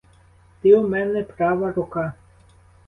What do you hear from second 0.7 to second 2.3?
у мене права рука!